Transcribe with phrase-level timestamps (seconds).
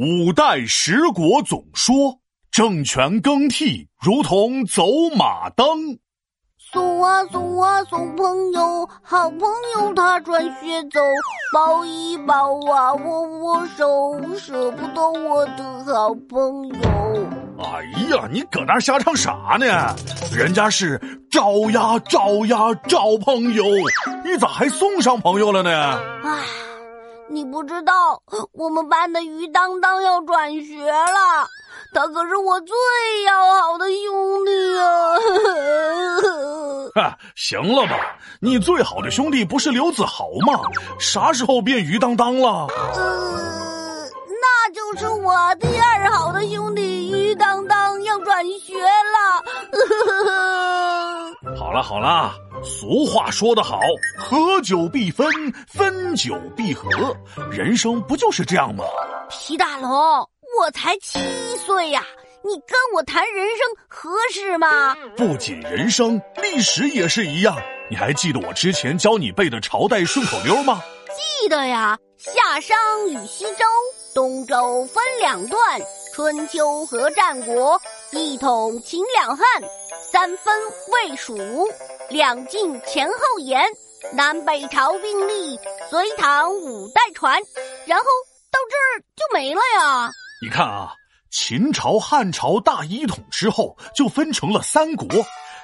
[0.00, 2.20] 五代十国总说，
[2.52, 4.84] 政权更替如同走
[5.16, 5.66] 马灯。
[6.56, 9.40] 送啊送啊送朋友，好朋
[9.74, 11.00] 友他转学走，
[11.52, 12.34] 抱一抱
[12.72, 17.26] 啊握握手，舍不得我的好朋友。
[17.58, 19.66] 哎呀，你搁那瞎唱啥呢？
[20.32, 20.96] 人家是
[21.28, 23.64] 找呀找呀找朋友，
[24.24, 26.00] 你咋还送上朋友了呢？
[26.22, 26.67] 唉。
[27.30, 28.22] 你不知道，
[28.52, 31.46] 我们班的于当当要转学了，
[31.94, 32.74] 他可是我最
[33.26, 34.84] 要好的兄弟啊！
[36.94, 40.60] 哈， 行了吧，你最好的兄弟不是刘子豪吗？
[40.98, 42.66] 啥时候变于当当了？
[42.94, 44.08] 呃，
[44.40, 49.44] 那就是我第二好的兄弟于当当要转学了。
[51.56, 52.32] 好 了好了。
[52.68, 53.80] 俗话说得好，
[54.16, 55.26] 合久必分，
[55.66, 56.86] 分久必合，
[57.50, 58.84] 人生不就是这样吗？
[59.30, 61.18] 皮大龙，我才七
[61.56, 62.04] 岁呀，
[62.44, 64.94] 你跟我谈人生合适吗？
[65.16, 67.56] 不仅人生，历史也是一样。
[67.90, 70.82] 你还记得我之前教你背的朝代顺口溜吗？
[71.40, 73.64] 记得呀，夏商与西周，
[74.14, 75.80] 东周分两段，
[76.14, 77.80] 春秋和战国，
[78.12, 79.46] 一统秦两汉，
[80.12, 80.54] 三分
[80.92, 81.34] 魏蜀。
[82.10, 83.62] 两晋前后延，
[84.14, 85.58] 南北朝并立，
[85.90, 87.38] 隋唐五代传，
[87.86, 88.04] 然后
[88.50, 90.10] 到这儿就没了呀。
[90.42, 90.94] 你看啊，
[91.30, 95.06] 秦朝、汉朝大一统之后就分成了三国，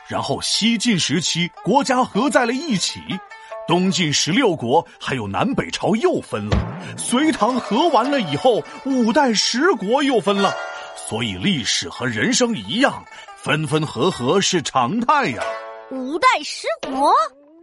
[0.06, 3.00] 然后西晋时期国家合在了一起，
[3.66, 6.58] 东晋十六国还有南北朝又分了，
[6.98, 10.54] 隋唐合完了以后，五代十国又分了，
[11.08, 13.02] 所以历史和人生一样，
[13.38, 15.42] 分分合合是常态呀。
[15.90, 17.12] 五代十国，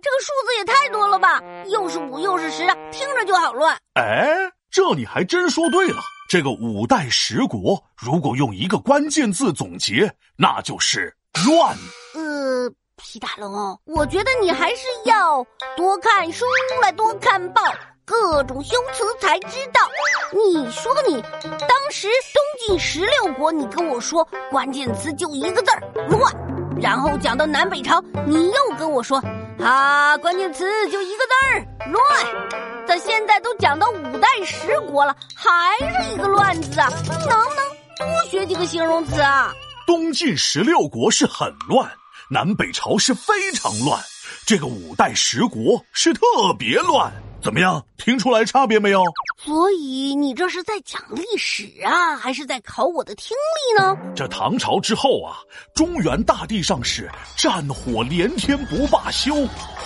[0.01, 1.41] 这个数字也太多了吧？
[1.67, 3.75] 又是五又是十，听着就好乱。
[3.95, 4.35] 哎，
[4.69, 6.01] 这你还真说对了。
[6.29, 11.13] 这个五代十国，如果用一个关键字总结，那就是
[11.45, 11.75] 乱。
[12.13, 15.45] 呃，皮大龙，我觉得你还是要
[15.75, 16.45] 多看书
[16.81, 17.61] 来多看报，
[18.05, 19.81] 各种修辞才知道。
[20.31, 21.21] 你说你
[21.67, 26.60] 当时东晋十六国，你跟我说关键词就一个字儿乱。
[26.79, 29.21] 然后讲到南北朝，你又跟我说，
[29.59, 32.87] 啊，关键词就一个字儿乱。
[32.87, 36.89] 咱现在都讲到五代十国了，还是一个乱字啊！
[36.89, 37.65] 能不能
[37.97, 39.53] 多学几个形容词啊？
[39.85, 41.89] 东晋十六国是很乱，
[42.29, 43.99] 南北朝是非常乱，
[44.45, 46.21] 这个五代十国是特
[46.57, 47.11] 别乱。
[47.43, 47.83] 怎么样？
[47.97, 49.03] 听出来差别没有？
[49.43, 53.97] 所以你这是在讲历史啊，还是在考我的听力呢？
[54.15, 55.39] 这唐朝之后啊，
[55.73, 59.33] 中原大地上是战火连天不罢休，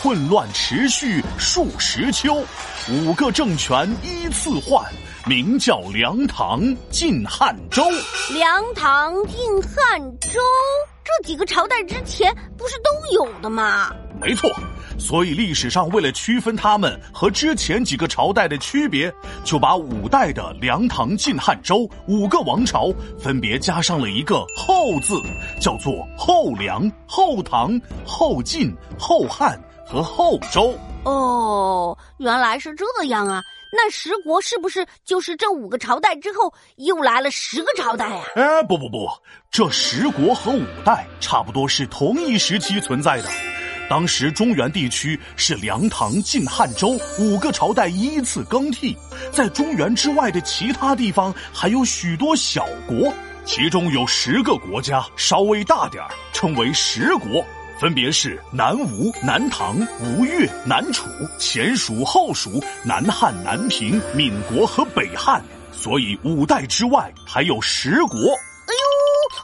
[0.01, 2.43] 混乱持续数十秋，
[2.89, 4.85] 五个政权依次换，
[5.25, 7.81] 名叫梁、唐、晋、汉、周。
[8.33, 10.41] 梁、唐、晋、汉、周
[11.01, 13.95] 这几个朝代之前不是都有的吗？
[14.19, 14.49] 没错。
[14.97, 25.21] 所以历史上为了区分他们和之前几个朝代的区别，就把五代的梁、唐、晋、汉、周五个王朝分别加上了一个“后”字，
[25.59, 30.73] 叫做后梁、后唐、后晋、后汉和后周。
[31.03, 33.43] 哦，原来是这样啊！
[33.73, 38.23] 那十国是不是就是这五个朝代之后又来了十个朝代呀？
[38.35, 39.09] 哎，不不不，
[39.51, 43.29] 这十国和五代差不多是同一时期存在的。
[43.87, 48.97] 当时中原地区是梁、唐、晋、汉、周五个朝代依次更替，
[49.31, 53.13] 在中原之外的其他地方还有许多小国，
[53.45, 57.45] 其中有十个国家稍微大点儿，称为十国，
[57.79, 61.07] 分别是南吴、南唐、吴越、南楚、
[61.37, 65.43] 前蜀、后蜀、南汉、南平、闽国和北汉。
[65.71, 68.17] 所以五代之外还有十国。
[68.17, 68.83] 哎呦，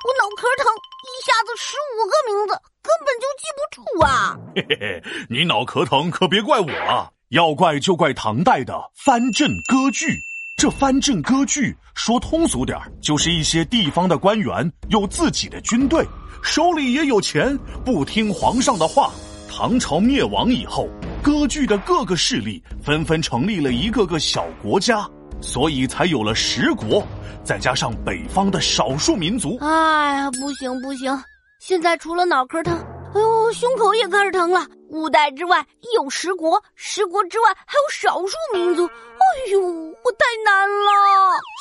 [0.03, 0.65] 我脑壳疼，
[1.03, 2.70] 一下子十五个名字。
[3.01, 4.37] 根本就记不住啊！
[4.55, 10.15] 嘿嘿嘿，你脑壳疼可别怪我啊，要怪就怪唐代的藩镇割据。
[10.55, 16.05] 这藩镇割据说通俗点就是一些地方的官员有自己的军队，
[16.43, 19.11] 手里也有钱，不听皇上的话。
[19.49, 20.87] 唐朝灭亡以后，
[21.23, 25.09] 割据的各个势力纷纷成立了一个个小国家，
[25.41, 27.05] 所以才有了十国，
[27.43, 29.57] 再加上北方的少数民族。
[29.59, 31.11] 哎呀，不行不行！
[31.59, 32.75] 现在除了脑壳疼，
[33.13, 34.65] 哎呦，胸口也开始疼了。
[34.89, 35.65] 五代之外
[35.95, 38.85] 有十国，十国之外还有少数民族。
[38.85, 40.91] 哎呦，我太难了。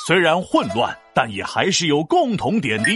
[0.06, 2.90] 虽然混乱，但也还是有共同点的。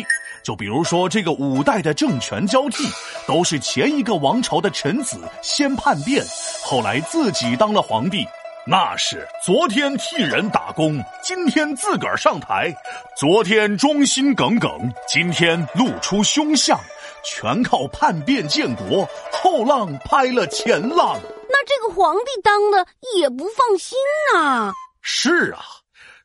[0.44, 2.84] 就比如说这个五代的政权交替，
[3.26, 6.24] 都是前一个王朝的臣子先叛变，
[6.64, 8.24] 后来自己当了皇帝。
[8.66, 12.72] 那是昨天替人打工，今天自个儿上台；
[13.14, 16.78] 昨天忠心耿耿，今天露出凶相，
[17.24, 21.18] 全靠叛变建国，后浪拍了前浪。
[21.48, 22.86] 那这个皇帝当的
[23.16, 23.96] 也不放心
[24.34, 24.72] 呐。
[25.00, 25.60] 是啊，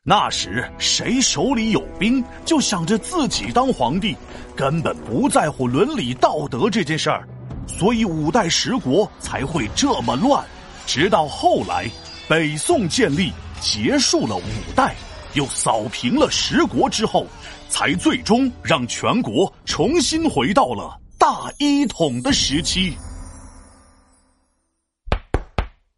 [0.02, 4.16] 那时谁手里有兵，就想着自己当皇帝，
[4.54, 7.26] 根本不在乎伦理道德这件事儿，
[7.66, 10.44] 所以五代十国才会这么乱。
[10.86, 11.88] 直到后来。
[12.28, 14.42] 北宋建立，结束了五
[14.76, 14.94] 代，
[15.34, 17.26] 又扫平了十国之后，
[17.68, 22.96] 才最终让全国重新回到了大一统的时期。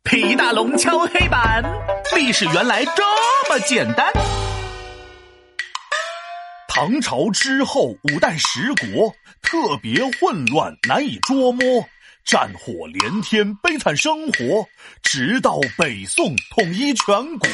[0.03, 1.63] 皮大龙敲黑板，
[2.15, 3.03] 历史原来这
[3.49, 4.13] 么简单。
[6.69, 11.65] 唐朝之后，五代十国特别混乱，难以捉摸。
[12.25, 14.67] 战火连天，悲惨生活，
[15.03, 17.07] 直到北宋统一全
[17.39, 17.49] 国。